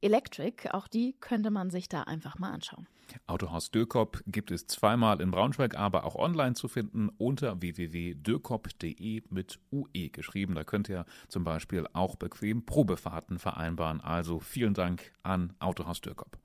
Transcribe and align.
Electric. 0.00 0.70
Auch 0.70 0.88
die 0.88 1.14
könnte 1.20 1.50
man 1.50 1.70
sich 1.70 1.88
da 1.88 2.02
einfach 2.02 2.38
mal 2.38 2.50
anschauen. 2.50 2.86
Autohaus 3.26 3.70
Dürkop 3.70 4.22
gibt 4.26 4.50
es 4.50 4.66
zweimal 4.66 5.20
in 5.20 5.30
Braunschweig, 5.30 5.76
aber 5.76 6.04
auch 6.04 6.14
online 6.14 6.54
zu 6.54 6.68
finden 6.68 7.08
unter 7.16 7.60
www.dürkop.de 7.60 9.22
mit 9.30 9.58
UE 9.72 10.10
geschrieben. 10.10 10.54
Da 10.54 10.64
könnt 10.64 10.88
ihr 10.88 11.06
zum 11.28 11.44
Beispiel 11.44 11.86
auch 11.92 12.16
bequem 12.16 12.64
Probefahrten 12.64 13.38
vereinbaren. 13.38 14.00
Also 14.00 14.40
vielen 14.40 14.74
Dank 14.74 15.12
an 15.22 15.54
Autohaus 15.58 16.00
Dürkop. 16.00 16.38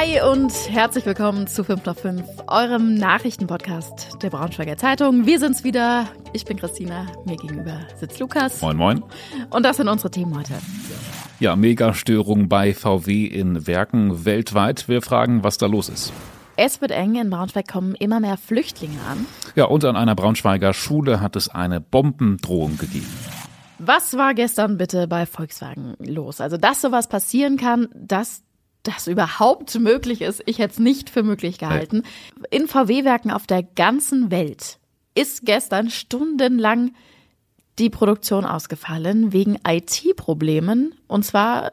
Hi 0.00 0.20
und 0.20 0.52
herzlich 0.70 1.06
willkommen 1.06 1.48
zu 1.48 1.64
5 1.64 1.84
nach 1.84 1.96
5, 1.96 2.22
eurem 2.46 2.94
Nachrichtenpodcast 2.94 4.22
der 4.22 4.30
Braunschweiger 4.30 4.76
Zeitung. 4.76 5.26
Wir 5.26 5.40
sind's 5.40 5.64
wieder. 5.64 6.06
Ich 6.32 6.44
bin 6.44 6.56
Christina, 6.56 7.08
mir 7.26 7.34
gegenüber 7.34 7.80
sitzt 7.96 8.20
Lukas. 8.20 8.62
Moin, 8.62 8.76
moin. 8.76 9.02
Und 9.50 9.64
das 9.64 9.78
sind 9.78 9.88
unsere 9.88 10.12
Themen 10.12 10.38
heute. 10.38 10.52
Ja, 11.40 11.56
Megastörung 11.56 12.48
bei 12.48 12.74
VW 12.74 13.26
in 13.26 13.66
Werken 13.66 14.24
weltweit. 14.24 14.88
Wir 14.88 15.02
fragen, 15.02 15.42
was 15.42 15.58
da 15.58 15.66
los 15.66 15.88
ist. 15.88 16.12
Es 16.54 16.80
wird 16.80 16.92
eng, 16.92 17.16
in 17.16 17.30
Braunschweig 17.30 17.66
kommen 17.66 17.96
immer 17.96 18.20
mehr 18.20 18.36
Flüchtlinge 18.36 19.00
an. 19.10 19.26
Ja, 19.56 19.64
und 19.64 19.84
an 19.84 19.96
einer 19.96 20.14
Braunschweiger 20.14 20.74
Schule 20.74 21.20
hat 21.20 21.34
es 21.34 21.48
eine 21.48 21.80
Bombendrohung 21.80 22.78
gegeben. 22.78 23.12
Was 23.80 24.16
war 24.16 24.34
gestern 24.34 24.76
bitte 24.76 25.08
bei 25.08 25.26
Volkswagen 25.26 25.94
los? 25.98 26.40
Also, 26.40 26.56
dass 26.56 26.82
sowas 26.82 27.08
passieren 27.08 27.56
kann, 27.56 27.88
dass 27.96 28.44
das 28.88 29.06
überhaupt 29.06 29.78
möglich 29.78 30.22
ist, 30.22 30.42
ich 30.46 30.58
hätte 30.58 30.72
es 30.72 30.78
nicht 30.78 31.10
für 31.10 31.22
möglich 31.22 31.58
gehalten. 31.58 32.02
In 32.50 32.66
VW-Werken 32.66 33.30
auf 33.30 33.46
der 33.46 33.62
ganzen 33.62 34.30
Welt 34.30 34.78
ist 35.14 35.44
gestern 35.44 35.90
stundenlang 35.90 36.92
die 37.78 37.90
Produktion 37.90 38.44
ausgefallen 38.44 39.32
wegen 39.32 39.58
IT-Problemen 39.66 40.94
und 41.06 41.24
zwar 41.24 41.72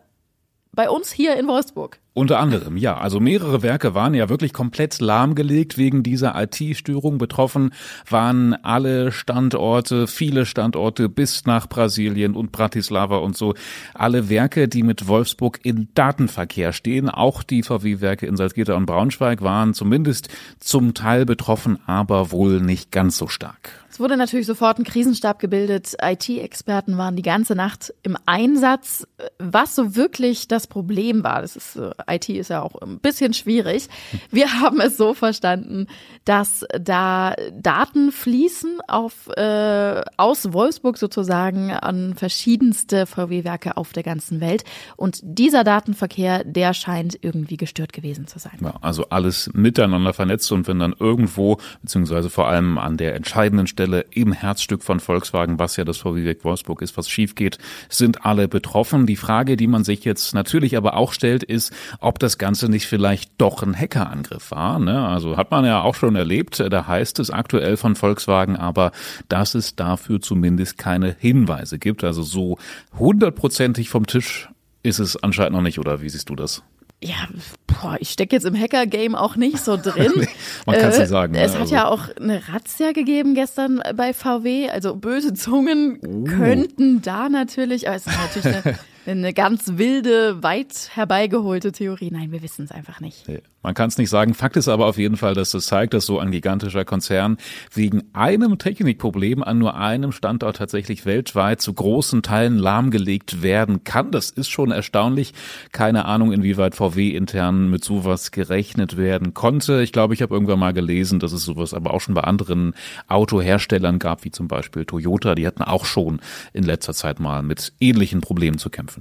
bei 0.71 0.89
uns 0.89 1.11
hier 1.11 1.35
in 1.37 1.47
Wolfsburg. 1.47 1.99
Unter 2.17 2.39
anderem, 2.39 2.77
ja. 2.77 2.95
Also 2.97 3.19
mehrere 3.19 3.61
Werke 3.61 3.93
waren 3.93 4.13
ja 4.13 4.29
wirklich 4.29 4.53
komplett 4.53 5.01
lahmgelegt 5.01 5.77
wegen 5.77 6.01
dieser 6.01 6.33
IT-Störung. 6.41 7.17
Betroffen 7.17 7.73
waren 8.09 8.53
alle 8.53 9.11
Standorte, 9.11 10.07
viele 10.07 10.45
Standorte 10.45 11.09
bis 11.09 11.45
nach 11.45 11.67
Brasilien 11.67 12.37
und 12.37 12.53
Bratislava 12.53 13.17
und 13.17 13.35
so. 13.35 13.53
Alle 13.93 14.29
Werke, 14.29 14.69
die 14.69 14.83
mit 14.83 15.09
Wolfsburg 15.09 15.59
in 15.63 15.89
Datenverkehr 15.93 16.71
stehen, 16.71 17.09
auch 17.09 17.43
die 17.43 17.63
VW-Werke 17.63 18.25
in 18.25 18.37
Salzgitter 18.37 18.77
und 18.77 18.85
Braunschweig 18.85 19.41
waren 19.41 19.73
zumindest 19.73 20.29
zum 20.57 20.93
Teil 20.93 21.25
betroffen, 21.25 21.79
aber 21.85 22.31
wohl 22.31 22.61
nicht 22.61 22.93
ganz 22.93 23.17
so 23.17 23.27
stark. 23.27 23.85
Es 23.95 23.99
wurde 24.01 24.17
natürlich 24.17 24.45
sofort 24.45 24.77
ein 24.77 24.83
Krisenstab 24.83 25.39
gebildet. 25.39 25.95
IT-Experten 26.01 26.97
waren 26.97 27.15
die 27.15 27.21
ganze 27.21 27.55
Nacht 27.55 27.93
im 28.03 28.17
Einsatz. 28.25 29.07
Was 29.39 29.73
so 29.73 29.95
wirklich 29.95 30.49
das 30.49 30.67
Problem 30.67 31.23
war, 31.23 31.41
das 31.41 31.55
ist, 31.55 31.77
äh, 31.77 31.91
IT 32.09 32.29
ist 32.29 32.49
ja 32.49 32.61
auch 32.61 32.75
ein 32.81 32.99
bisschen 32.99 33.33
schwierig. 33.33 33.87
Wir 34.31 34.51
haben 34.61 34.79
es 34.81 34.97
so 34.97 35.13
verstanden, 35.13 35.87
dass 36.25 36.65
da 36.79 37.35
Daten 37.53 38.11
fließen 38.11 38.79
auf, 38.87 39.29
äh, 39.35 40.01
aus 40.17 40.53
Wolfsburg 40.53 40.97
sozusagen 40.97 41.71
an 41.71 42.15
verschiedenste 42.15 43.05
VW-Werke 43.05 43.77
auf 43.77 43.93
der 43.93 44.03
ganzen 44.03 44.41
Welt. 44.41 44.63
Und 44.95 45.19
dieser 45.23 45.63
Datenverkehr, 45.63 46.43
der 46.43 46.73
scheint 46.73 47.17
irgendwie 47.21 47.57
gestört 47.57 47.93
gewesen 47.93 48.27
zu 48.27 48.39
sein. 48.39 48.57
Ja, 48.61 48.75
also 48.81 49.05
alles 49.09 49.49
miteinander 49.53 50.13
vernetzt 50.13 50.51
und 50.51 50.67
wenn 50.67 50.79
dann 50.79 50.95
irgendwo, 50.99 51.57
beziehungsweise 51.81 52.29
vor 52.29 52.47
allem 52.47 52.77
an 52.77 52.97
der 52.97 53.15
entscheidenden 53.15 53.67
Stelle 53.67 54.05
im 54.11 54.31
Herzstück 54.31 54.83
von 54.83 54.99
Volkswagen, 54.99 55.59
was 55.59 55.77
ja 55.77 55.83
das 55.83 55.97
VW 55.97 56.35
Wolfsburg 56.43 56.81
ist, 56.81 56.97
was 56.97 57.09
schief 57.09 57.35
geht, 57.35 57.57
sind 57.89 58.25
alle 58.25 58.47
betroffen. 58.47 59.05
Die 59.05 59.15
Frage, 59.15 59.57
die 59.57 59.67
man 59.67 59.83
sich 59.83 60.03
jetzt 60.05 60.33
natürlich 60.33 60.77
aber 60.77 60.95
auch 60.95 61.13
stellt, 61.13 61.43
ist, 61.43 61.73
ob 61.99 62.19
das 62.19 62.37
Ganze 62.37 62.69
nicht 62.69 62.87
vielleicht 62.87 63.31
doch 63.37 63.63
ein 63.63 63.77
Hackerangriff 63.77 64.51
war. 64.51 64.79
Ne? 64.79 65.07
Also 65.07 65.37
hat 65.37 65.51
man 65.51 65.65
ja 65.65 65.81
auch 65.81 65.95
schon 65.95 66.15
erlebt, 66.15 66.63
da 66.69 66.87
heißt 66.87 67.19
es 67.19 67.31
aktuell 67.31 67.77
von 67.77 67.95
Volkswagen 67.95 68.55
aber, 68.55 68.91
dass 69.29 69.55
es 69.55 69.75
dafür 69.75 70.21
zumindest 70.21 70.77
keine 70.77 71.15
Hinweise 71.17 71.79
gibt. 71.79 72.03
Also 72.03 72.23
so 72.23 72.57
hundertprozentig 72.97 73.89
vom 73.89 74.07
Tisch 74.07 74.49
ist 74.83 74.99
es 74.99 75.21
anscheinend 75.21 75.53
noch 75.53 75.61
nicht, 75.61 75.79
oder 75.79 76.01
wie 76.01 76.09
siehst 76.09 76.29
du 76.29 76.35
das? 76.35 76.63
ja, 77.05 77.27
boah, 77.67 77.97
ich 77.99 78.09
stecke 78.09 78.35
jetzt 78.35 78.45
im 78.45 78.59
Hacker-Game 78.59 79.15
auch 79.15 79.35
nicht 79.35 79.59
so 79.59 79.77
drin. 79.77 80.11
nee, 80.15 80.27
man 80.65 80.77
kann 80.77 80.89
es 80.89 80.99
nicht 80.99 81.09
sagen. 81.09 81.33
Ne? 81.33 81.41
Es 81.41 81.53
hat 81.53 81.61
also. 81.61 81.75
ja 81.75 81.87
auch 81.87 82.09
eine 82.19 82.41
Razzia 82.49 82.91
gegeben 82.93 83.35
gestern 83.35 83.81
bei 83.95 84.13
VW. 84.13 84.69
Also 84.69 84.95
böse 84.95 85.33
Zungen 85.33 85.99
uh. 86.05 86.23
könnten 86.23 87.01
da 87.01 87.29
natürlich, 87.29 87.87
aber 87.87 87.97
es 87.97 88.07
ist 88.07 88.17
natürlich 88.17 88.65
eine 88.65 88.79
eine 89.07 89.33
ganz 89.33 89.77
wilde, 89.77 90.41
weit 90.41 90.89
herbeigeholte 90.93 91.71
Theorie. 91.71 92.09
Nein, 92.11 92.31
wir 92.31 92.41
wissen 92.41 92.65
es 92.65 92.71
einfach 92.71 92.99
nicht. 92.99 93.27
Nee, 93.27 93.41
man 93.61 93.73
kann 93.73 93.87
es 93.87 93.97
nicht 93.97 94.09
sagen. 94.09 94.33
Fakt 94.33 94.57
ist 94.57 94.67
aber 94.67 94.85
auf 94.85 94.97
jeden 94.97 95.17
Fall, 95.17 95.33
dass 95.33 95.53
es 95.53 95.65
zeigt, 95.65 95.93
dass 95.93 96.05
so 96.05 96.19
ein 96.19 96.31
gigantischer 96.31 96.85
Konzern 96.85 97.37
wegen 97.73 98.03
einem 98.13 98.57
Technikproblem 98.57 99.43
an 99.43 99.57
nur 99.57 99.75
einem 99.75 100.11
Standort 100.11 100.57
tatsächlich 100.57 101.05
weltweit 101.05 101.61
zu 101.61 101.73
großen 101.73 102.21
Teilen 102.21 102.57
lahmgelegt 102.57 103.41
werden 103.41 103.83
kann. 103.83 104.11
Das 104.11 104.29
ist 104.29 104.49
schon 104.49 104.71
erstaunlich. 104.71 105.33
Keine 105.71 106.05
Ahnung, 106.05 106.31
inwieweit 106.31 106.75
VW 106.75 107.09
intern 107.09 107.69
mit 107.69 107.83
sowas 107.83 108.31
gerechnet 108.31 108.97
werden 108.97 109.33
konnte. 109.33 109.81
Ich 109.81 109.91
glaube, 109.91 110.13
ich 110.13 110.21
habe 110.21 110.33
irgendwann 110.33 110.59
mal 110.59 110.73
gelesen, 110.73 111.19
dass 111.19 111.31
es 111.31 111.43
sowas 111.43 111.73
aber 111.73 111.93
auch 111.93 112.01
schon 112.01 112.15
bei 112.15 112.21
anderen 112.21 112.73
Autoherstellern 113.07 113.99
gab, 113.99 114.25
wie 114.25 114.31
zum 114.31 114.47
Beispiel 114.47 114.85
Toyota. 114.85 115.35
Die 115.35 115.45
hatten 115.45 115.63
auch 115.63 115.85
schon 115.85 116.21
in 116.53 116.63
letzter 116.63 116.93
Zeit 116.93 117.19
mal 117.19 117.43
mit 117.43 117.73
ähnlichen 117.79 118.21
Problemen 118.21 118.57
zu 118.57 118.69
kämpfen. 118.69 118.94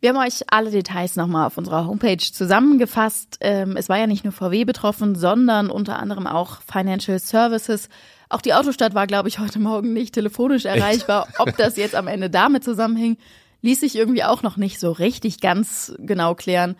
Wir 0.00 0.08
haben 0.08 0.16
euch 0.16 0.42
alle 0.48 0.72
Details 0.72 1.14
nochmal 1.14 1.46
auf 1.46 1.56
unserer 1.56 1.86
Homepage 1.86 2.16
zusammengefasst. 2.16 3.38
Ähm, 3.40 3.76
es 3.76 3.88
war 3.88 3.98
ja 3.98 4.08
nicht 4.08 4.24
nur 4.24 4.32
VW 4.32 4.64
betroffen, 4.64 5.14
sondern 5.14 5.70
unter 5.70 6.00
anderem 6.00 6.26
auch 6.26 6.60
Financial 6.62 7.20
Services. 7.20 7.88
Auch 8.28 8.40
die 8.40 8.52
Autostadt 8.52 8.94
war, 8.94 9.06
glaube 9.06 9.28
ich, 9.28 9.38
heute 9.38 9.60
Morgen 9.60 9.92
nicht 9.92 10.14
telefonisch 10.14 10.64
erreichbar. 10.64 11.28
Echt? 11.28 11.38
Ob 11.40 11.56
das 11.56 11.76
jetzt 11.76 11.94
am 11.94 12.08
Ende 12.08 12.30
damit 12.30 12.64
zusammenhing, 12.64 13.16
ließ 13.60 13.78
sich 13.78 13.94
irgendwie 13.94 14.24
auch 14.24 14.42
noch 14.42 14.56
nicht 14.56 14.80
so 14.80 14.90
richtig 14.90 15.40
ganz 15.40 15.94
genau 15.98 16.34
klären. 16.34 16.74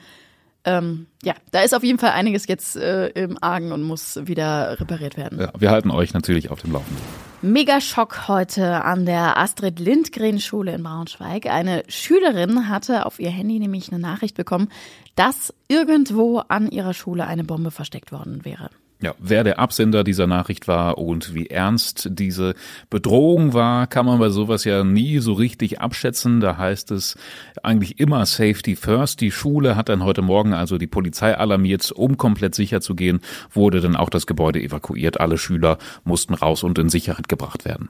Ähm, 0.64 1.06
ja, 1.22 1.34
da 1.50 1.62
ist 1.62 1.74
auf 1.74 1.82
jeden 1.82 1.98
Fall 1.98 2.10
einiges 2.10 2.46
jetzt 2.46 2.76
äh, 2.76 3.08
im 3.08 3.36
Argen 3.40 3.72
und 3.72 3.82
muss 3.82 4.20
wieder 4.26 4.78
repariert 4.80 5.16
werden. 5.16 5.40
Ja, 5.40 5.52
wir 5.58 5.70
halten 5.70 5.90
euch 5.90 6.14
natürlich 6.14 6.50
auf 6.50 6.62
dem 6.62 6.72
Laufenden. 6.72 7.02
Megaschock 7.42 8.28
heute 8.28 8.84
an 8.84 9.04
der 9.04 9.36
Astrid 9.36 9.80
Lindgren 9.80 10.38
Schule 10.38 10.72
in 10.74 10.84
Braunschweig. 10.84 11.46
Eine 11.46 11.82
Schülerin 11.88 12.68
hatte 12.68 13.04
auf 13.04 13.18
ihr 13.18 13.30
Handy 13.30 13.58
nämlich 13.58 13.90
eine 13.90 14.00
Nachricht 14.00 14.36
bekommen, 14.36 14.68
dass 15.16 15.52
irgendwo 15.66 16.38
an 16.38 16.70
ihrer 16.70 16.94
Schule 16.94 17.26
eine 17.26 17.42
Bombe 17.42 17.72
versteckt 17.72 18.12
worden 18.12 18.44
wäre. 18.44 18.70
Ja, 19.02 19.16
wer 19.18 19.42
der 19.42 19.58
Absender 19.58 20.04
dieser 20.04 20.28
Nachricht 20.28 20.68
war 20.68 20.96
und 20.96 21.34
wie 21.34 21.48
ernst 21.48 22.08
diese 22.12 22.54
Bedrohung 22.88 23.52
war, 23.52 23.88
kann 23.88 24.06
man 24.06 24.20
bei 24.20 24.28
sowas 24.28 24.62
ja 24.62 24.84
nie 24.84 25.18
so 25.18 25.32
richtig 25.32 25.80
abschätzen. 25.80 26.38
Da 26.38 26.56
heißt 26.56 26.92
es 26.92 27.16
eigentlich 27.64 27.98
immer 27.98 28.24
Safety 28.26 28.76
First. 28.76 29.20
Die 29.20 29.32
Schule 29.32 29.74
hat 29.74 29.88
dann 29.88 30.04
heute 30.04 30.22
Morgen 30.22 30.54
also 30.54 30.78
die 30.78 30.86
Polizei 30.86 31.36
alarmiert, 31.36 31.90
um 31.90 32.16
komplett 32.16 32.54
sicher 32.54 32.80
zu 32.80 32.94
gehen, 32.94 33.20
wurde 33.50 33.80
dann 33.80 33.96
auch 33.96 34.08
das 34.08 34.28
Gebäude 34.28 34.60
evakuiert. 34.60 35.18
Alle 35.18 35.36
Schüler 35.36 35.78
mussten 36.04 36.34
raus 36.34 36.62
und 36.62 36.78
in 36.78 36.88
Sicherheit 36.88 37.28
gebracht 37.28 37.64
werden. 37.64 37.88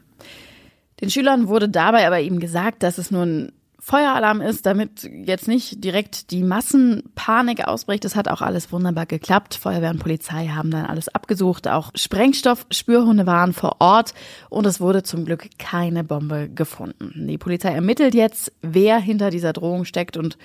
Den 1.02 1.10
Schülern 1.10 1.48
wurde 1.48 1.68
dabei 1.68 2.06
aber 2.06 2.20
eben 2.20 2.40
gesagt, 2.40 2.82
dass 2.82 2.96
es 2.96 3.10
nur 3.10 3.26
ein 3.26 3.52
Feueralarm 3.84 4.40
ist, 4.40 4.64
damit 4.64 5.10
jetzt 5.24 5.48
nicht 5.48 5.82
direkt 5.82 6.30
die 6.30 6.44
Massenpanik 6.44 7.66
ausbricht. 7.66 8.04
Das 8.04 8.14
hat 8.14 8.28
auch 8.28 8.40
alles 8.40 8.70
wunderbar 8.70 9.06
geklappt. 9.06 9.56
Feuerwehr 9.56 9.90
und 9.90 9.98
Polizei 9.98 10.46
haben 10.46 10.70
dann 10.70 10.86
alles 10.86 11.08
abgesucht. 11.08 11.66
Auch 11.66 11.90
Sprengstoffspürhunde 11.96 13.26
waren 13.26 13.52
vor 13.52 13.78
Ort 13.80 14.14
und 14.50 14.66
es 14.66 14.80
wurde 14.80 15.02
zum 15.02 15.24
Glück 15.24 15.48
keine 15.58 16.04
Bombe 16.04 16.48
gefunden. 16.48 17.26
Die 17.26 17.38
Polizei 17.38 17.70
ermittelt 17.70 18.14
jetzt, 18.14 18.52
wer 18.62 19.00
hinter 19.00 19.30
dieser 19.30 19.52
Drohung 19.52 19.84
steckt 19.84 20.16
und 20.16 20.38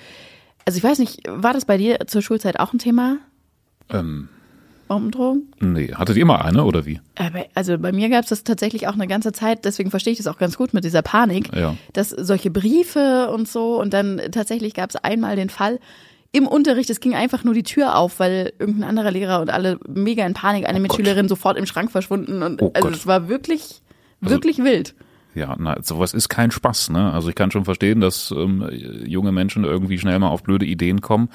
also 0.65 0.77
ich 0.79 0.83
weiß 0.83 0.97
nicht, 0.97 1.21
war 1.27 1.53
das 1.53 1.65
bei 1.65 1.77
dir 1.77 1.99
zur 2.07 2.23
Schulzeit 2.23 2.59
auch 2.59 2.73
ein 2.73 2.79
Thema? 2.79 3.19
Ähm, 3.91 4.29
Bombendrohung? 4.87 5.43
Nee, 5.59 5.93
hattet 5.93 6.17
ihr 6.17 6.25
mal 6.25 6.41
eine 6.41 6.63
oder 6.63 6.85
wie? 6.85 6.99
Also 7.53 7.77
bei 7.77 7.91
mir 7.91 8.09
gab 8.09 8.23
es 8.23 8.29
das 8.29 8.43
tatsächlich 8.43 8.87
auch 8.87 8.93
eine 8.93 9.07
ganze 9.07 9.31
Zeit, 9.31 9.65
deswegen 9.65 9.89
verstehe 9.89 10.13
ich 10.13 10.17
das 10.17 10.27
auch 10.27 10.37
ganz 10.37 10.57
gut 10.57 10.73
mit 10.73 10.83
dieser 10.83 11.01
Panik, 11.01 11.55
ja. 11.55 11.75
dass 11.93 12.09
solche 12.09 12.49
Briefe 12.49 13.29
und 13.29 13.47
so 13.47 13.79
und 13.79 13.93
dann 13.93 14.21
tatsächlich 14.31 14.73
gab 14.73 14.89
es 14.89 14.95
einmal 14.95 15.35
den 15.35 15.49
Fall, 15.49 15.79
im 16.31 16.47
Unterricht, 16.47 16.89
es 16.89 16.99
ging 16.99 17.15
einfach 17.15 17.43
nur 17.43 17.53
die 17.53 17.63
Tür 17.63 17.95
auf, 17.95 18.19
weil 18.19 18.53
irgendein 18.59 18.89
anderer 18.89 19.11
Lehrer 19.11 19.41
und 19.41 19.49
alle 19.49 19.79
mega 19.87 20.25
in 20.25 20.33
Panik, 20.33 20.67
eine 20.67 20.79
oh 20.79 20.81
Mitschülerin 20.81 21.27
sofort 21.27 21.57
im 21.57 21.65
Schrank 21.65 21.91
verschwunden 21.91 22.43
und 22.43 22.61
oh 22.61 22.71
also 22.73 22.89
es 22.89 23.07
war 23.07 23.29
wirklich, 23.29 23.81
also 24.21 24.35
wirklich 24.35 24.59
also, 24.59 24.71
wild. 24.71 24.95
Ja, 25.35 25.55
na, 25.57 25.77
sowas 25.83 26.13
ist 26.13 26.29
kein 26.29 26.51
Spaß, 26.51 26.89
ne? 26.89 27.13
Also 27.13 27.29
ich 27.29 27.35
kann 27.35 27.51
schon 27.51 27.65
verstehen, 27.65 28.01
dass 28.01 28.31
ähm, 28.31 28.67
junge 29.05 29.31
Menschen 29.31 29.63
irgendwie 29.63 29.99
schnell 29.99 30.17
mal 30.19 30.29
auf 30.29 30.43
blöde 30.43 30.65
Ideen 30.65 31.01
kommen. 31.01 31.29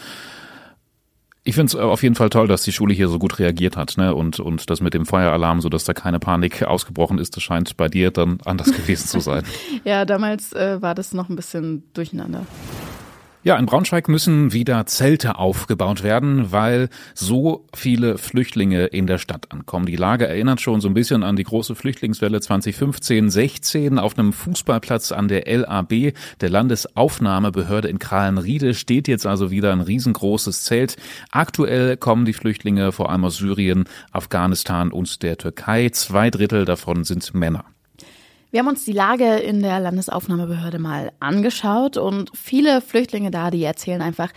Ich 1.45 1.57
finde 1.57 1.71
es 1.71 1.75
auf 1.75 2.05
jeden 2.05 2.15
Fall 2.15 2.31
toll, 2.31 2.47
dass 2.47 2.63
die 2.63 2.71
Schule 2.71 2.95
hier 2.95 3.09
so 3.09 3.19
gut 3.19 3.41
reagiert 3.41 3.77
hat, 3.77 3.97
ne? 3.97 4.15
Und, 4.15 4.39
und 4.39 4.71
das 4.71 4.81
mit 4.81 4.95
dem 4.95 5.07
Feueralarm, 5.07 5.61
so 5.61 5.69
dass 5.69 5.83
da 5.83 5.93
keine 5.93 6.21
Panik 6.21 6.63
ausgebrochen 6.63 7.19
ist, 7.19 7.37
das 7.37 7.43
scheint 7.43 7.77
bei 7.77 7.89
dir 7.89 8.13
dann 8.13 8.39
anders 8.45 8.73
gewesen 8.77 9.09
zu 9.09 9.19
sein. 9.19 9.43
ja, 9.85 10.05
damals 10.05 10.53
äh, 10.53 10.81
war 10.81 10.95
das 10.95 11.13
noch 11.13 11.29
ein 11.29 11.37
bisschen 11.37 11.83
durcheinander. 11.95 12.47
Ja, 13.45 13.57
in 13.57 13.67
Braunschweig 13.67 14.07
müssen 14.07 14.53
wieder 14.53 14.87
Zelte 14.87 15.37
aufgebaut 15.37 16.05
werden, 16.05 16.53
weil 16.53 16.89
so 17.13 17.67
viele 17.75 18.17
Flüchtlinge 18.17 18.85
in 18.87 19.09
der 19.09 19.19
Stadt 19.19 19.51
ankommen. 19.51 19.87
Die 19.87 19.97
Lage 19.97 20.29
erinnert 20.29 20.61
schon 20.61 20.81
so 20.81 20.87
ein 20.87 20.95
bisschen 20.95 21.25
an 21.25 21.35
die 21.35 21.43
große 21.43 21.75
Flüchtlingswelle 21.75 22.41
2015, 22.41 23.31
16 23.31 23.99
auf 23.99 24.17
einem 24.17 24.33
Fußballplatz 24.33 25.11
an 25.11 25.27
der 25.27 25.43
LAB, 25.59 26.13
der 26.41 26.51
Landesaufnahmebehörde 26.51 27.89
in 27.89 27.99
Krahlenriede, 27.99 28.75
steht 28.75 29.09
jetzt 29.09 29.27
also 29.27 29.51
wieder 29.51 29.73
ein 29.73 29.81
riesengroßes 29.81 30.63
Zelt. 30.63 30.95
Aktuell 31.33 31.97
kommen 31.97 32.25
die 32.25 32.35
Flüchtlinge 32.35 32.93
vor 32.93 33.11
allem 33.11 33.25
aus 33.25 33.39
Syrien, 33.39 33.87
Afghanistan 34.13 34.93
und 34.93 35.25
der 35.25 35.37
Türkei. 35.37 35.89
Zwei 35.89 36.31
Drittel 36.31 36.65
davon 36.65 37.03
sind 37.03 37.35
Männer. 37.35 37.65
Wir 38.53 38.59
haben 38.59 38.69
uns 38.69 38.85
die 38.85 38.93
Lage 38.93 39.37
in 39.37 39.63
der 39.63 39.81
Landesaufnahmebehörde 39.81 40.79
mal 40.79 41.13
angeschaut 41.21 41.97
und 41.97 42.31
viele 42.35 42.83
Flüchtlinge 42.83 43.31
da, 43.31 43.51
die 43.51 43.65
erzählen 43.65 44.03
einfach, 44.03 44.31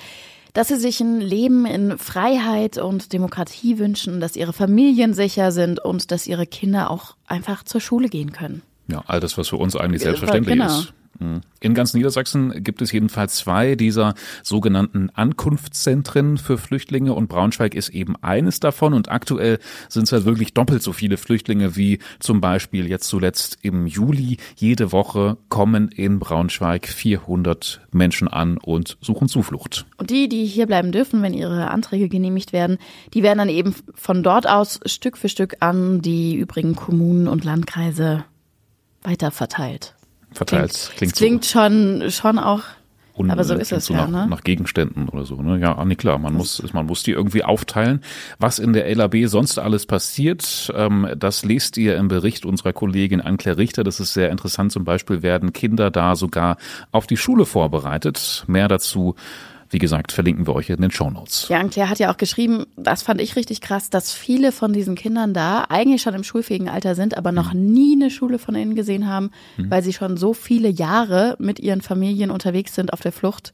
dass 0.54 0.70
sie 0.70 0.78
sich 0.78 1.02
ein 1.02 1.20
Leben 1.20 1.66
in 1.66 1.98
Freiheit 1.98 2.78
und 2.78 3.12
Demokratie 3.12 3.78
wünschen, 3.78 4.22
dass 4.22 4.38
ihre 4.38 4.54
Familien 4.54 5.14
sicher 5.14 5.52
sind 5.52 5.84
und 5.84 6.12
dass 6.12 6.28
ihre 6.28 6.48
Kinder 6.48 6.92
auch 6.92 7.18
einfach 7.28 7.64
zur 7.66 7.82
Schule 7.82 8.08
gehen 8.08 8.32
können. 8.32 8.62
Ja, 8.88 9.04
all 9.06 9.20
das, 9.20 9.38
was 9.38 9.50
für 9.50 9.58
uns 9.58 9.76
eigentlich 9.76 10.04
selbstverständlich 10.04 10.60
genau. 10.60 10.80
ist. 10.80 10.94
In 11.20 11.74
ganz 11.74 11.94
Niedersachsen 11.94 12.64
gibt 12.64 12.82
es 12.82 12.92
jedenfalls 12.92 13.38
zwei 13.38 13.76
dieser 13.76 14.14
sogenannten 14.44 15.10
Ankunftszentren 15.12 16.38
für 16.38 16.58
Flüchtlinge 16.58 17.14
und 17.14 17.28
Braunschweig 17.28 17.74
ist 17.74 17.90
eben 17.90 18.16
eines 18.22 18.60
davon 18.60 18.94
und 18.94 19.10
aktuell 19.10 19.60
sind 19.88 20.04
es 20.04 20.12
halt 20.12 20.26
wirklich 20.26 20.54
doppelt 20.54 20.84
so 20.84 20.94
viele 20.94 21.18
Flüchtlinge 21.18 21.76
wie 21.76 22.00
zum 22.20 22.42
Beispiel 22.42 22.88
jetzt 22.88 23.08
zuletzt 23.08 23.58
im 23.62 23.88
Juli. 23.88 24.38
Jede 24.58 24.92
Woche 24.92 25.38
kommen 25.48 25.88
in 25.88 26.20
Braunschweig 26.20 26.88
400 26.88 27.82
Menschen 27.92 28.28
an 28.28 28.58
und 28.58 28.98
suchen 29.02 29.30
Zuflucht. 29.30 29.86
Und 29.98 30.10
die, 30.10 30.28
die 30.28 30.46
hier 30.46 30.68
bleiben 30.68 30.92
dürfen, 30.92 31.22
wenn 31.22 31.34
ihre 31.34 31.72
Anträge 31.72 32.10
genehmigt 32.10 32.52
werden, 32.52 32.78
die 33.14 33.24
werden 33.24 33.40
dann 33.40 33.50
eben 33.50 33.74
von 33.94 34.22
dort 34.22 34.48
aus 34.48 34.80
Stück 34.86 35.18
für 35.18 35.30
Stück 35.30 35.58
an 35.62 36.02
die 36.02 36.36
übrigen 36.36 36.76
Kommunen 36.76 37.28
und 37.28 37.46
Landkreise 37.46 38.26
weiterverteilt 39.02 39.95
verteilt. 40.38 40.92
Klingt, 40.96 41.16
klingt, 41.16 41.16
klingt 41.16 41.46
so 41.46 41.60
schon, 41.60 42.12
schon 42.12 42.40
auch 42.40 42.62
und 43.16 43.32
aber 43.32 43.46
so 43.46 43.54
ist 43.54 43.72
es 43.72 43.86
so 43.86 43.94
ja, 43.94 44.08
nach, 44.08 44.26
ne? 44.26 44.28
nach 44.28 44.44
Gegenständen 44.44 45.08
oder 45.08 45.24
so. 45.24 45.42
Ne? 45.42 45.58
Ja, 45.60 45.84
nee, 45.86 45.96
klar, 45.96 46.20
man 46.20 46.34
muss, 46.34 46.62
man 46.74 46.86
muss 46.86 47.02
die 47.04 47.12
irgendwie 47.12 47.46
aufteilen. 47.46 48.02
Was 48.40 48.60
in 48.60 48.74
der 48.74 48.94
LAB 48.94 49.28
sonst 49.28 49.58
alles 49.58 49.86
passiert, 49.86 50.72
ähm, 50.76 51.08
das 51.18 51.46
lest 51.46 51.78
ihr 51.78 51.96
im 51.96 52.10
Bericht 52.10 52.46
unserer 52.46 52.74
Kollegin 52.74 53.22
Anne-Claire 53.22 53.58
Richter. 53.58 53.86
Das 53.86 54.02
ist 54.02 54.14
sehr 54.14 54.32
interessant. 54.32 54.74
Zum 54.74 54.84
Beispiel 54.84 55.24
werden 55.24 55.54
Kinder 55.54 55.92
da 55.92 56.18
sogar 56.18 56.58
auf 56.92 57.08
die 57.08 57.16
Schule 57.16 57.46
vorbereitet. 57.46 58.44
Mehr 58.48 58.68
dazu 58.68 59.16
wie 59.76 59.80
gesagt, 59.80 60.14
verlinken 60.14 60.48
wir 60.48 60.56
euch 60.56 60.70
in 60.70 60.80
den 60.80 60.90
Show 60.90 61.10
Notes. 61.10 61.50
Ja, 61.50 61.60
und 61.60 61.74
Claire 61.74 61.90
hat 61.90 62.00
ja 62.00 62.10
auch 62.10 62.16
geschrieben, 62.16 62.66
das 62.78 63.04
fand 63.04 63.20
ich 63.20 63.36
richtig 63.36 63.60
krass, 63.60 63.90
dass 63.90 64.14
viele 64.14 64.54
von 64.54 64.72
diesen 64.72 64.96
Kindern 64.96 65.34
da 65.34 65.66
eigentlich 65.68 66.02
schon 66.02 66.14
im 66.14 66.24
schulfähigen 66.24 66.70
Alter 66.70 66.96
sind, 66.96 67.18
aber 67.18 67.34
noch 67.34 67.54
mhm. 67.54 67.74
nie 67.74 67.94
eine 67.96 68.10
Schule 68.10 68.40
von 68.40 68.56
innen 68.56 68.76
gesehen 68.76 69.06
haben, 69.06 69.32
mhm. 69.58 69.70
weil 69.70 69.84
sie 69.84 69.92
schon 69.92 70.16
so 70.16 70.34
viele 70.34 70.70
Jahre 70.70 71.36
mit 71.40 71.60
ihren 71.60 71.82
Familien 71.82 72.32
unterwegs 72.32 72.74
sind 72.74 72.94
auf 72.94 73.02
der 73.02 73.12
Flucht, 73.12 73.52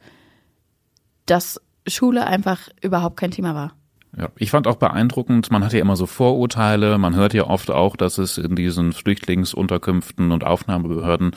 dass 1.26 1.60
Schule 1.88 2.28
einfach 2.28 2.70
überhaupt 2.84 3.18
kein 3.18 3.32
Thema 3.32 3.56
war. 3.56 3.74
Ja, 4.18 4.28
ich 4.36 4.52
fand 4.52 4.68
auch 4.68 4.76
beeindruckend, 4.76 5.52
man 5.52 5.64
hat 5.64 5.72
ja 5.72 5.80
immer 5.80 5.96
so 5.96 6.06
Vorurteile, 6.06 6.98
man 6.98 7.16
hört 7.16 7.34
ja 7.34 7.48
oft 7.48 7.72
auch, 7.72 7.96
dass 7.96 8.18
es 8.18 8.38
in 8.38 8.58
diesen 8.58 8.92
Flüchtlingsunterkünften 8.92 10.34
und 10.34 10.44
Aufnahmebehörden 10.44 11.32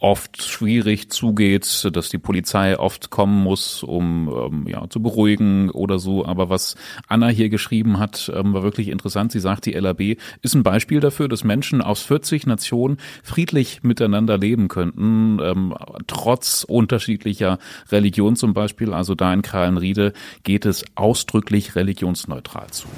oft 0.00 0.42
schwierig 0.42 1.10
zugeht, 1.10 1.88
dass 1.92 2.08
die 2.08 2.18
Polizei 2.18 2.76
oft 2.78 3.10
kommen 3.10 3.42
muss, 3.42 3.84
um 3.84 4.28
ähm, 4.28 4.66
ja, 4.68 4.88
zu 4.88 5.00
beruhigen 5.00 5.70
oder 5.70 6.00
so. 6.00 6.24
Aber 6.24 6.48
was 6.50 6.74
Anna 7.06 7.28
hier 7.28 7.50
geschrieben 7.50 8.00
hat, 8.00 8.30
ähm, 8.34 8.52
war 8.52 8.64
wirklich 8.64 8.88
interessant. 8.88 9.30
Sie 9.30 9.40
sagt, 9.40 9.66
die 9.66 9.72
LAB 9.72 10.16
ist 10.42 10.54
ein 10.54 10.64
Beispiel 10.64 10.98
dafür, 10.98 11.28
dass 11.28 11.44
Menschen 11.44 11.82
aus 11.82 12.02
40 12.02 12.46
Nationen 12.46 12.98
friedlich 13.22 13.82
miteinander 13.82 14.38
leben 14.38 14.66
könnten, 14.66 15.38
ähm, 15.40 15.74
trotz 16.08 16.64
unterschiedlicher 16.64 17.58
Religion 17.90 18.34
zum 18.34 18.54
Beispiel. 18.54 18.92
Also 18.92 19.14
da 19.14 19.32
in 19.32 19.42
Krahlenriede 19.42 20.12
geht 20.42 20.66
es 20.66 20.84
ausdrücklich 20.96 21.76
religionsneutral 22.08 22.70
zu. 22.70 22.88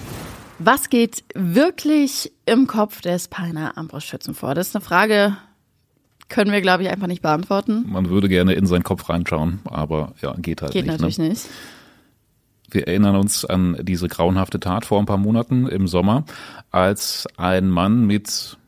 Was 0.58 0.90
geht 0.90 1.24
wirklich 1.34 2.32
im 2.46 2.66
Kopf 2.66 3.00
des 3.00 3.28
Peiner 3.28 3.76
Armbrustschützen 3.76 4.34
vor? 4.34 4.54
Das 4.54 4.68
ist 4.68 4.76
eine 4.76 4.84
Frage, 4.84 5.36
können 6.28 6.52
wir, 6.52 6.60
glaube 6.60 6.82
ich, 6.82 6.90
einfach 6.90 7.06
nicht 7.06 7.22
beantworten. 7.22 7.86
Man 7.88 8.10
würde 8.10 8.28
gerne 8.28 8.52
in 8.52 8.66
seinen 8.66 8.84
Kopf 8.84 9.08
reinschauen, 9.08 9.60
aber 9.64 10.12
ja, 10.20 10.34
geht 10.34 10.62
halt 10.62 10.72
geht 10.72 10.86
nicht. 10.86 10.92
Geht 10.92 11.00
natürlich 11.00 11.18
ne? 11.18 11.28
nicht. 11.30 11.48
Wir 12.70 12.86
erinnern 12.86 13.16
uns 13.16 13.44
an 13.44 13.78
diese 13.82 14.06
grauenhafte 14.06 14.60
Tat 14.60 14.84
vor 14.84 15.00
ein 15.00 15.06
paar 15.06 15.16
Monaten 15.16 15.66
im 15.66 15.88
Sommer, 15.88 16.24
als 16.70 17.26
ein 17.36 17.68
Mann 17.68 18.06
mit 18.06 18.58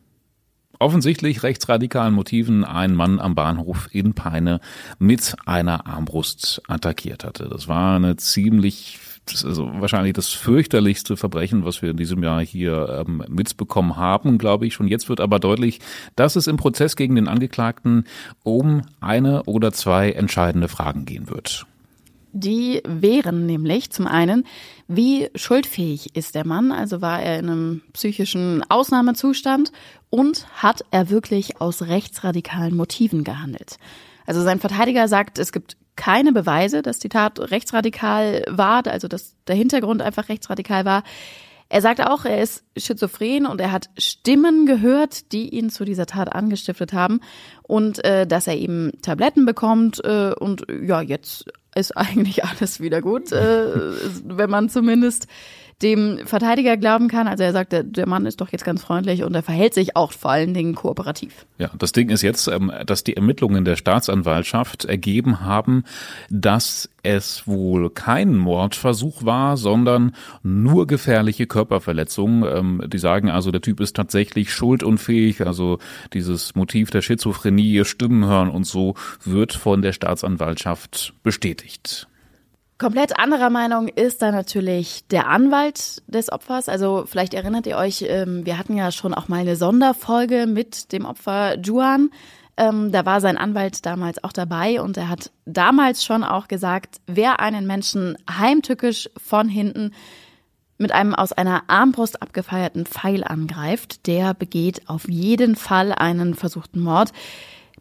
offensichtlich 0.80 1.44
rechtsradikalen 1.44 2.12
Motiven 2.12 2.64
einen 2.64 2.96
Mann 2.96 3.20
am 3.20 3.36
Bahnhof 3.36 3.88
in 3.92 4.14
Peine 4.14 4.60
mit 4.98 5.36
einer 5.46 5.86
Armbrust 5.86 6.62
attackiert 6.66 7.22
hatte. 7.22 7.48
Das 7.48 7.68
war 7.68 7.94
eine 7.94 8.16
ziemlich 8.16 8.98
das 9.26 9.44
ist 9.44 9.58
wahrscheinlich 9.58 10.14
das 10.14 10.28
fürchterlichste 10.28 11.16
Verbrechen, 11.16 11.64
was 11.64 11.80
wir 11.80 11.90
in 11.90 11.96
diesem 11.96 12.22
Jahr 12.22 12.40
hier 12.40 13.04
ähm, 13.06 13.24
mitbekommen 13.28 13.96
haben, 13.96 14.38
glaube 14.38 14.66
ich. 14.66 14.74
Schon 14.74 14.88
jetzt 14.88 15.08
wird 15.08 15.20
aber 15.20 15.38
deutlich, 15.38 15.80
dass 16.16 16.36
es 16.36 16.46
im 16.46 16.56
Prozess 16.56 16.96
gegen 16.96 17.14
den 17.14 17.28
Angeklagten 17.28 18.04
um 18.42 18.82
eine 19.00 19.44
oder 19.44 19.72
zwei 19.72 20.10
entscheidende 20.10 20.68
Fragen 20.68 21.04
gehen 21.04 21.30
wird. 21.30 21.66
Die 22.34 22.82
wären 22.86 23.44
nämlich 23.44 23.90
zum 23.90 24.06
einen, 24.06 24.44
wie 24.88 25.28
schuldfähig 25.34 26.16
ist 26.16 26.34
der 26.34 26.46
Mann? 26.46 26.72
Also 26.72 27.02
war 27.02 27.22
er 27.22 27.38
in 27.38 27.48
einem 27.48 27.82
psychischen 27.92 28.64
Ausnahmezustand 28.70 29.70
und 30.08 30.46
hat 30.54 30.82
er 30.90 31.10
wirklich 31.10 31.60
aus 31.60 31.82
rechtsradikalen 31.82 32.74
Motiven 32.74 33.22
gehandelt? 33.22 33.76
Also 34.26 34.40
sein 34.42 34.60
Verteidiger 34.60 35.08
sagt, 35.08 35.38
es 35.38 35.52
gibt 35.52 35.76
keine 35.96 36.32
Beweise, 36.32 36.82
dass 36.82 36.98
die 36.98 37.08
Tat 37.08 37.38
rechtsradikal 37.38 38.44
war, 38.48 38.86
also 38.86 39.08
dass 39.08 39.34
der 39.46 39.56
Hintergrund 39.56 40.02
einfach 40.02 40.28
rechtsradikal 40.28 40.84
war. 40.84 41.02
Er 41.68 41.80
sagt 41.80 42.02
auch, 42.06 42.26
er 42.26 42.42
ist 42.42 42.64
schizophren 42.76 43.46
und 43.46 43.58
er 43.58 43.72
hat 43.72 43.88
Stimmen 43.96 44.66
gehört, 44.66 45.32
die 45.32 45.48
ihn 45.48 45.70
zu 45.70 45.86
dieser 45.86 46.04
Tat 46.04 46.30
angestiftet 46.30 46.92
haben 46.92 47.20
und 47.62 48.04
äh, 48.04 48.26
dass 48.26 48.46
er 48.46 48.58
eben 48.58 48.92
Tabletten 49.00 49.46
bekommt 49.46 50.04
äh, 50.04 50.34
und 50.38 50.66
ja, 50.82 51.00
jetzt 51.00 51.46
ist 51.74 51.92
eigentlich 51.96 52.44
alles 52.44 52.80
wieder 52.80 53.00
gut, 53.00 53.32
äh, 53.32 53.94
wenn 54.24 54.50
man 54.50 54.68
zumindest 54.68 55.28
dem 55.82 56.18
Verteidiger 56.24 56.76
glauben 56.76 57.08
kann. 57.08 57.26
Also 57.28 57.44
er 57.44 57.52
sagt, 57.52 57.72
der, 57.72 58.06
Mann 58.06 58.26
ist 58.26 58.40
doch 58.40 58.50
jetzt 58.50 58.64
ganz 58.64 58.82
freundlich 58.82 59.22
und 59.22 59.34
er 59.34 59.42
verhält 59.42 59.74
sich 59.74 59.96
auch 59.96 60.12
vor 60.12 60.30
allen 60.30 60.54
Dingen 60.54 60.74
kooperativ. 60.74 61.46
Ja, 61.58 61.70
das 61.78 61.92
Ding 61.92 62.10
ist 62.10 62.22
jetzt, 62.22 62.48
ähm, 62.48 62.72
dass 62.86 63.04
die 63.04 63.16
Ermittlungen 63.16 63.64
der 63.64 63.76
Staatsanwaltschaft 63.76 64.84
ergeben 64.84 65.40
haben, 65.40 65.84
dass 66.30 66.88
es 67.02 67.46
wohl 67.46 67.90
kein 67.90 68.36
Mordversuch 68.36 69.24
war, 69.24 69.56
sondern 69.56 70.14
nur 70.42 70.86
gefährliche 70.86 71.46
Körperverletzungen. 71.46 72.44
Ähm, 72.44 72.82
die 72.86 72.98
sagen 72.98 73.30
also, 73.30 73.50
der 73.50 73.60
Typ 73.60 73.80
ist 73.80 73.96
tatsächlich 73.96 74.52
schuldunfähig. 74.52 75.44
Also 75.46 75.78
dieses 76.12 76.54
Motiv 76.54 76.90
der 76.90 77.02
Schizophrenie, 77.02 77.84
Stimmen 77.84 78.24
hören 78.24 78.48
und 78.48 78.64
so 78.64 78.94
wird 79.24 79.52
von 79.52 79.82
der 79.82 79.92
Staatsanwaltschaft 79.92 81.14
bestätigt. 81.22 82.06
Komplett 82.82 83.16
anderer 83.16 83.48
Meinung 83.48 83.86
ist 83.86 84.22
da 84.22 84.32
natürlich 84.32 85.06
der 85.06 85.28
Anwalt 85.28 86.02
des 86.08 86.32
Opfers. 86.32 86.68
Also 86.68 87.04
vielleicht 87.06 87.32
erinnert 87.32 87.64
ihr 87.68 87.76
euch, 87.76 88.04
ähm, 88.08 88.44
wir 88.44 88.58
hatten 88.58 88.76
ja 88.76 88.90
schon 88.90 89.14
auch 89.14 89.28
mal 89.28 89.36
eine 89.36 89.54
Sonderfolge 89.54 90.48
mit 90.48 90.90
dem 90.90 91.04
Opfer 91.04 91.60
Juan. 91.60 92.10
Ähm, 92.56 92.90
da 92.90 93.06
war 93.06 93.20
sein 93.20 93.38
Anwalt 93.38 93.86
damals 93.86 94.24
auch 94.24 94.32
dabei 94.32 94.80
und 94.80 94.96
er 94.96 95.08
hat 95.08 95.30
damals 95.44 96.04
schon 96.04 96.24
auch 96.24 96.48
gesagt, 96.48 97.00
wer 97.06 97.38
einen 97.38 97.68
Menschen 97.68 98.18
heimtückisch 98.28 99.08
von 99.16 99.48
hinten 99.48 99.92
mit 100.76 100.90
einem 100.90 101.14
aus 101.14 101.32
einer 101.32 101.62
Armbrust 101.68 102.20
abgefeierten 102.20 102.84
Pfeil 102.84 103.22
angreift, 103.22 104.08
der 104.08 104.34
begeht 104.34 104.88
auf 104.88 105.08
jeden 105.08 105.54
Fall 105.54 105.92
einen 105.92 106.34
versuchten 106.34 106.80
Mord. 106.80 107.12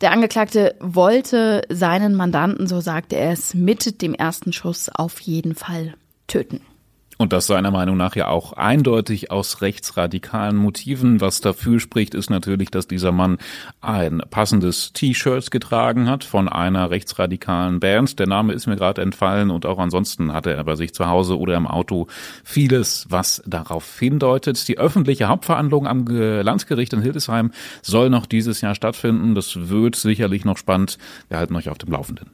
Der 0.02 0.12
Angeklagte 0.12 0.76
wollte 0.80 1.62
seinen 1.70 2.16
Mandanten, 2.16 2.66
so 2.66 2.82
sagte 2.82 3.18
er 3.18 3.32
es, 3.34 3.54
mit 3.54 4.02
dem 4.02 4.16
ersten 4.16 4.52
Schuss 4.52 4.90
auf 4.90 5.20
jeden 5.20 5.54
Fall 5.54 5.94
töten. 6.26 6.62
Und 7.22 7.34
das 7.34 7.46
seiner 7.46 7.70
Meinung 7.70 7.98
nach 7.98 8.16
ja 8.16 8.30
auch 8.30 8.54
eindeutig 8.54 9.30
aus 9.30 9.62
rechtsradikalen 9.62 10.58
Motiven. 10.58 11.22
Was 11.22 11.40
dafür 11.40 11.80
spricht, 11.80 12.16
ist 12.16 12.32
natürlich, 12.32 12.72
dass 12.72 12.88
dieser 12.88 13.12
Mann 13.12 13.38
ein 13.80 14.24
passendes 14.32 14.92
T-Shirt 14.94 15.52
getragen 15.52 16.10
hat 16.10 16.24
von 16.24 16.50
einer 16.50 16.90
rechtsradikalen 16.90 17.80
Band. 17.80 18.18
Der 18.18 18.26
Name 18.26 18.54
ist 18.54 18.66
mir 18.66 18.76
gerade 18.76 19.04
entfallen 19.04 19.52
und 19.52 19.68
auch 19.68 19.78
ansonsten 19.78 20.34
hatte 20.34 20.52
er 20.52 20.64
bei 20.64 20.76
sich 20.76 20.96
zu 20.96 21.06
Hause 21.06 21.38
oder 21.38 21.56
im 21.58 21.68
Auto 21.68 22.08
vieles, 22.44 23.06
was 23.10 23.44
darauf 23.46 24.00
hindeutet. 24.00 24.68
Die 24.68 24.80
öffentliche 24.80 25.28
Hauptverhandlung 25.28 25.86
am 25.86 26.08
Landgericht 26.08 26.92
in 26.94 27.04
Hildesheim 27.04 27.52
soll 27.84 28.10
noch 28.10 28.26
dieses 28.26 28.62
Jahr 28.62 28.74
stattfinden. 28.74 29.36
Das 29.36 29.70
wird 29.70 29.96
sicherlich 29.96 30.44
noch 30.44 30.58
spannend. 30.58 30.98
Wir 31.30 31.38
halten 31.38 31.56
euch 31.56 31.70
auf 31.70 31.78
dem 31.78 31.92
Laufenden. 31.92 32.32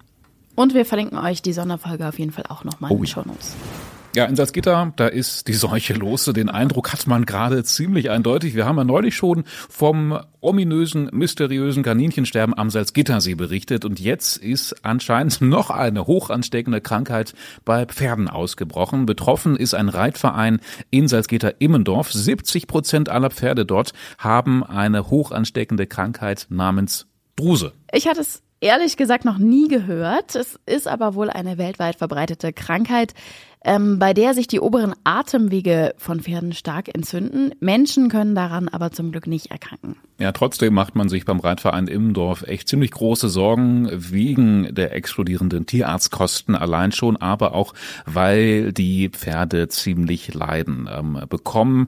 Und 0.56 0.74
wir 0.74 0.86
verlinken 0.86 1.17
euch 1.17 1.41
die 1.41 1.51
Sonderfolge 1.51 2.08
auf 2.08 2.17
jeden 2.17 2.32
Fall 2.32 2.46
auch 2.48 2.63
nochmal 2.63 2.89
oh, 2.89 2.96
in 2.96 3.01
den 3.01 3.08
Show 3.08 3.24
Notes. 3.25 3.53
Ja, 3.53 3.96
in 4.25 4.36
Salzgitter, 4.36 4.93
da 4.95 5.07
ist 5.07 5.47
die 5.47 5.53
Seuche 5.53 5.93
los. 5.93 6.25
Den 6.25 6.50
Eindruck 6.50 6.91
hat 6.91 7.07
man 7.07 7.25
gerade 7.25 7.63
ziemlich 7.63 8.09
eindeutig. 8.09 8.55
Wir 8.55 8.65
haben 8.65 8.77
ja 8.77 8.83
neulich 8.83 9.15
schon 9.15 9.43
vom 9.69 10.19
ominösen, 10.39 11.09
mysteriösen 11.12 11.83
Kaninchensterben 11.83 12.57
am 12.57 12.69
Salzgittersee 12.69 13.36
berichtet 13.36 13.86
und 13.86 14.00
jetzt 14.00 14.38
ist 14.38 14.86
anscheinend 14.86 15.41
noch 15.41 15.69
eine 15.69 16.07
hochansteckende 16.07 16.81
Krankheit 16.81 17.33
bei 17.65 17.86
Pferden 17.86 18.27
ausgebrochen. 18.27 19.05
Betroffen 19.05 19.55
ist 19.55 19.74
ein 19.74 19.89
Reitverein 19.89 20.59
in 20.89 21.07
Salzgitter-Immendorf. 21.07 22.12
70 22.12 22.67
Prozent 22.67 23.09
aller 23.09 23.29
Pferde 23.29 23.65
dort 23.65 23.93
haben 24.17 24.63
eine 24.63 25.09
hochansteckende 25.09 25.86
Krankheit 25.86 26.47
namens 26.50 27.07
Druse. 27.36 27.74
Ich 27.91 28.07
hatte 28.07 28.21
es 28.21 28.41
ehrlich 28.59 28.97
gesagt 28.97 29.25
noch 29.25 29.38
nie 29.38 29.67
gehört. 29.67 30.36
Es 30.36 30.59
ist 30.65 30.88
aber 30.88 31.15
wohl 31.15 31.29
eine 31.29 31.57
weltweit 31.57 31.95
verbreitete 31.95 32.53
Krankheit 32.53 33.13
ähm, 33.63 33.99
bei 33.99 34.13
der 34.13 34.33
sich 34.33 34.47
die 34.47 34.59
oberen 34.59 34.93
Atemwege 35.03 35.93
von 35.97 36.21
Pferden 36.21 36.53
stark 36.53 36.93
entzünden. 36.93 37.53
Menschen 37.59 38.09
können 38.09 38.35
daran 38.35 38.67
aber 38.67 38.91
zum 38.91 39.11
Glück 39.11 39.27
nicht 39.27 39.51
erkranken. 39.51 39.97
Ja, 40.19 40.31
trotzdem 40.31 40.73
macht 40.73 40.95
man 40.95 41.09
sich 41.09 41.25
beim 41.25 41.39
Reitverein 41.39 41.87
Immendorf 41.87 42.43
echt 42.43 42.67
ziemlich 42.67 42.91
große 42.91 43.29
Sorgen 43.29 43.89
wegen 43.91 44.73
der 44.73 44.95
explodierenden 44.95 45.65
Tierarztkosten 45.65 46.55
allein 46.55 46.91
schon, 46.91 47.17
aber 47.17 47.53
auch 47.53 47.73
weil 48.05 48.73
die 48.73 49.09
Pferde 49.09 49.67
ziemlich 49.67 50.33
leiden. 50.33 50.89
Ähm, 50.91 51.19
bekommen 51.29 51.87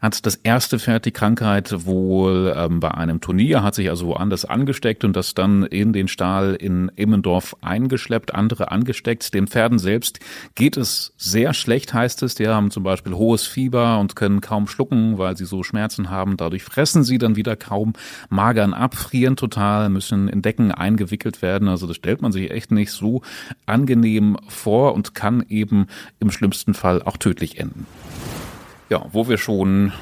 hat 0.00 0.24
das 0.26 0.36
erste 0.36 0.78
Pferd 0.78 1.06
die 1.06 1.10
Krankheit 1.10 1.84
wohl 1.84 2.54
ähm, 2.56 2.78
bei 2.78 2.92
einem 2.92 3.20
Turnier, 3.20 3.62
hat 3.62 3.74
sich 3.74 3.90
also 3.90 4.06
woanders 4.06 4.44
angesteckt 4.44 5.04
und 5.04 5.16
das 5.16 5.34
dann 5.34 5.64
in 5.64 5.92
den 5.92 6.06
Stall 6.06 6.54
in 6.54 6.90
Immendorf 6.94 7.56
eingeschleppt, 7.62 8.32
andere 8.34 8.70
angesteckt. 8.70 9.34
Den 9.34 9.48
Pferden 9.48 9.78
selbst 9.78 10.20
geht 10.54 10.76
es 10.76 11.12
sehr 11.18 11.52
schlecht, 11.52 11.92
heißt 11.92 12.22
es. 12.22 12.36
Die 12.36 12.46
haben 12.46 12.70
zum 12.70 12.84
Beispiel 12.84 13.12
hohes 13.12 13.46
Fieber 13.46 13.98
und 13.98 14.14
können 14.14 14.40
kaum 14.40 14.68
schlucken, 14.68 15.18
weil 15.18 15.36
sie 15.36 15.44
so 15.44 15.64
Schmerzen 15.64 16.10
haben. 16.10 16.36
Dadurch 16.36 16.62
fressen 16.62 17.02
sie 17.02 17.18
dann 17.18 17.34
wieder 17.34 17.56
kaum, 17.56 17.94
magern 18.30 18.72
ab, 18.72 18.94
frieren 18.94 19.36
total, 19.36 19.88
müssen 19.88 20.28
in 20.28 20.42
Decken 20.42 20.70
eingewickelt 20.70 21.42
werden. 21.42 21.68
Also 21.68 21.86
das 21.88 21.96
stellt 21.96 22.22
man 22.22 22.30
sich 22.30 22.52
echt 22.52 22.70
nicht 22.70 22.92
so 22.92 23.22
angenehm 23.66 24.38
vor 24.46 24.94
und 24.94 25.14
kann 25.14 25.44
eben 25.48 25.88
im 26.20 26.30
schlimmsten 26.30 26.72
Fall 26.72 27.02
auch 27.02 27.16
tödlich 27.16 27.58
enden. 27.58 27.86
Ja, 28.88 29.04
wo 29.12 29.28
wir 29.28 29.38
schon 29.38 29.92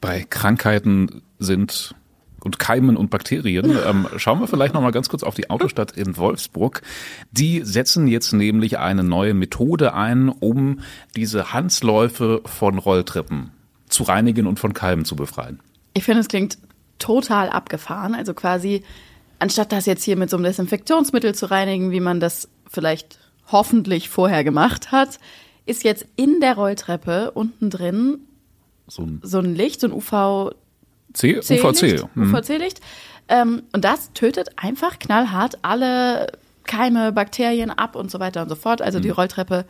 bei 0.00 0.22
Krankheiten 0.22 1.22
sind 1.40 1.96
und 2.44 2.58
Keimen 2.58 2.96
und 2.96 3.10
Bakterien, 3.10 3.76
ähm, 3.86 4.06
schauen 4.16 4.40
wir 4.40 4.46
vielleicht 4.46 4.74
noch 4.74 4.82
mal 4.82 4.92
ganz 4.92 5.08
kurz 5.08 5.22
auf 5.22 5.34
die 5.34 5.50
Autostadt 5.50 5.92
in 5.92 6.16
Wolfsburg. 6.16 6.82
Die 7.32 7.62
setzen 7.62 8.06
jetzt 8.06 8.32
nämlich 8.32 8.78
eine 8.78 9.02
neue 9.02 9.34
Methode 9.34 9.94
ein, 9.94 10.28
um 10.28 10.80
diese 11.16 11.52
Hansläufe 11.52 12.42
von 12.44 12.78
Rolltreppen 12.78 13.50
zu 13.88 14.04
reinigen 14.04 14.46
und 14.46 14.60
von 14.60 14.74
Keimen 14.74 15.04
zu 15.04 15.16
befreien. 15.16 15.60
Ich 15.94 16.04
finde, 16.04 16.20
es 16.20 16.28
klingt 16.28 16.58
total 16.98 17.48
abgefahren. 17.48 18.14
Also 18.14 18.34
quasi, 18.34 18.82
anstatt 19.38 19.72
das 19.72 19.86
jetzt 19.86 20.04
hier 20.04 20.16
mit 20.16 20.30
so 20.30 20.36
einem 20.36 20.44
Desinfektionsmittel 20.44 21.34
zu 21.34 21.50
reinigen, 21.50 21.90
wie 21.90 22.00
man 22.00 22.20
das 22.20 22.48
vielleicht 22.68 23.18
hoffentlich 23.50 24.08
vorher 24.08 24.44
gemacht 24.44 24.92
hat, 24.92 25.18
ist 25.66 25.84
jetzt 25.84 26.06
in 26.16 26.40
der 26.40 26.54
Rolltreppe 26.54 27.30
unten 27.30 27.70
drin 27.70 28.18
so 28.86 29.02
ein, 29.02 29.20
so 29.22 29.38
ein 29.38 29.54
Licht, 29.54 29.80
so 29.80 29.86
ein 29.86 29.92
UV 29.92 30.52
C, 31.14 31.38
UVC. 31.38 32.04
Mhm. 32.14 32.34
UVC-Licht. 32.34 32.80
Ähm, 33.28 33.62
und 33.72 33.84
das 33.84 34.12
tötet 34.12 34.50
einfach 34.56 34.98
knallhart 34.98 35.58
alle 35.62 36.26
Keime, 36.64 37.12
Bakterien 37.12 37.70
ab 37.70 37.96
und 37.96 38.10
so 38.10 38.20
weiter 38.20 38.42
und 38.42 38.48
so 38.48 38.54
fort. 38.54 38.82
Also 38.82 38.98
mhm. 38.98 39.02
die 39.02 39.10
Rolltreppe 39.10 39.64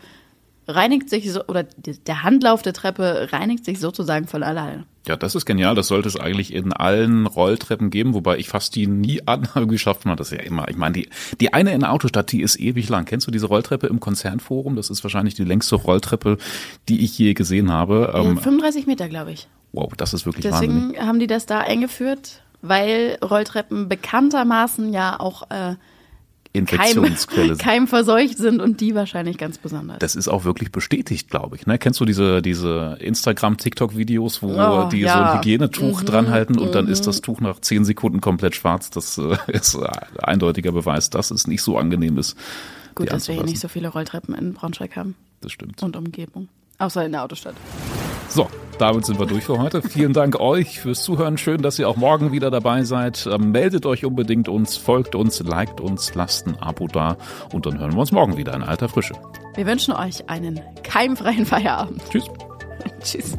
reinigt 0.66 1.10
sich 1.10 1.30
so, 1.30 1.44
oder 1.46 1.64
der 1.64 2.22
Handlauf 2.22 2.62
der 2.62 2.72
Treppe 2.72 3.28
reinigt 3.32 3.64
sich 3.64 3.78
sozusagen 3.78 4.26
von 4.26 4.42
alleine. 4.42 4.84
Ja, 5.06 5.16
das 5.16 5.34
ist 5.34 5.44
genial. 5.44 5.74
Das 5.74 5.88
sollte 5.88 6.08
es 6.08 6.18
eigentlich 6.18 6.54
in 6.54 6.72
allen 6.72 7.26
Rolltreppen 7.26 7.90
geben, 7.90 8.14
wobei 8.14 8.38
ich 8.38 8.48
fast 8.48 8.74
die 8.74 8.86
nie 8.86 9.20
an 9.26 9.46
geschafft 9.68 10.06
habe. 10.06 10.16
Das 10.16 10.32
ist 10.32 10.38
ja 10.38 10.44
immer. 10.44 10.68
Ich 10.68 10.76
meine, 10.76 10.94
die, 10.94 11.08
die 11.40 11.52
eine 11.52 11.74
in 11.74 11.80
der 11.80 11.92
Autostadt, 11.92 12.32
die 12.32 12.40
ist 12.40 12.58
ewig 12.58 12.88
lang. 12.88 13.04
Kennst 13.04 13.26
du 13.26 13.30
diese 13.30 13.46
Rolltreppe 13.46 13.86
im 13.86 14.00
Konzernforum? 14.00 14.76
Das 14.76 14.88
ist 14.88 15.04
wahrscheinlich 15.04 15.34
die 15.34 15.44
längste 15.44 15.76
Rolltreppe, 15.76 16.38
die 16.88 17.04
ich 17.04 17.18
je 17.18 17.34
gesehen 17.34 17.70
habe. 17.70 18.12
Ja, 18.14 18.22
35 18.22 18.82
ähm, 18.82 18.86
Meter, 18.86 19.08
glaube 19.08 19.32
ich. 19.32 19.48
Wow, 19.74 19.92
das 19.96 20.14
ist 20.14 20.24
wirklich 20.24 20.44
Deswegen 20.44 20.74
wahnsinnig. 20.74 21.00
haben 21.00 21.18
die 21.18 21.26
das 21.26 21.46
da 21.46 21.58
eingeführt, 21.58 22.42
weil 22.62 23.18
Rolltreppen 23.22 23.88
bekanntermaßen 23.88 24.92
ja 24.92 25.18
auch 25.18 25.50
äh, 25.50 25.74
Infektionsquelle 26.52 27.56
Keim, 27.56 27.58
keimverseucht 27.58 28.38
sind 28.38 28.60
und 28.60 28.80
die 28.80 28.94
wahrscheinlich 28.94 29.36
ganz 29.38 29.58
besonders. 29.58 29.98
Das 29.98 30.14
ist 30.14 30.28
auch 30.28 30.44
wirklich 30.44 30.70
bestätigt, 30.70 31.28
glaube 31.28 31.56
ich. 31.56 31.66
Ne? 31.66 31.78
Kennst 31.78 31.98
du 31.98 32.04
diese, 32.04 32.40
diese 32.40 32.96
Instagram-TikTok-Videos, 33.00 34.40
wo 34.40 34.54
oh, 34.54 34.88
die 34.88 35.00
ja. 35.00 35.12
so 35.12 35.18
ein 35.18 35.38
Hygienetuch 35.38 36.02
mhm, 36.02 36.06
dranhalten 36.06 36.56
und 36.56 36.68
mhm. 36.68 36.72
dann 36.72 36.86
ist 36.86 37.00
mhm. 37.00 37.06
das 37.06 37.20
Tuch 37.22 37.40
nach 37.40 37.58
zehn 37.58 37.84
Sekunden 37.84 38.20
komplett 38.20 38.54
schwarz? 38.54 38.90
Das 38.90 39.18
äh, 39.18 39.36
ist 39.48 39.74
ein 39.74 39.90
eindeutiger 40.22 40.70
Beweis, 40.70 41.10
dass 41.10 41.32
es 41.32 41.48
nicht 41.48 41.62
so 41.62 41.76
angenehm 41.76 42.18
ist. 42.18 42.36
Gut, 42.94 43.10
dass 43.10 43.26
wir 43.26 43.34
hier 43.34 43.42
nicht 43.42 43.58
so 43.58 43.66
viele 43.66 43.88
Rolltreppen 43.88 44.36
in 44.36 44.54
Braunschweig 44.54 44.94
haben. 44.94 45.16
Das 45.40 45.50
stimmt. 45.50 45.82
Und 45.82 45.96
Umgebung. 45.96 46.48
Außer 46.78 47.04
in 47.04 47.10
der 47.10 47.24
Autostadt. 47.24 47.56
So, 48.28 48.48
damit 48.78 49.04
sind 49.06 49.18
wir 49.18 49.26
durch 49.26 49.44
für 49.44 49.58
heute. 49.58 49.82
Vielen 49.82 50.12
Dank 50.12 50.38
euch 50.40 50.80
fürs 50.80 51.02
Zuhören. 51.02 51.38
Schön, 51.38 51.62
dass 51.62 51.78
ihr 51.78 51.88
auch 51.88 51.96
morgen 51.96 52.32
wieder 52.32 52.50
dabei 52.50 52.84
seid. 52.84 53.26
Ähm, 53.26 53.52
meldet 53.52 53.86
euch 53.86 54.04
unbedingt 54.04 54.48
uns, 54.48 54.76
folgt 54.76 55.14
uns, 55.14 55.40
liked 55.40 55.80
uns, 55.80 56.14
lasst 56.14 56.46
ein 56.46 56.56
Abo 56.58 56.86
da 56.88 57.16
und 57.52 57.66
dann 57.66 57.78
hören 57.78 57.92
wir 57.92 58.00
uns 58.00 58.12
morgen 58.12 58.36
wieder 58.36 58.54
in 58.54 58.62
alter 58.62 58.88
Frische. 58.88 59.14
Wir 59.54 59.66
wünschen 59.66 59.94
euch 59.94 60.28
einen 60.28 60.60
keimfreien 60.82 61.46
Feierabend. 61.46 62.02
Tschüss. 62.10 62.24
Tschüss. 63.02 63.36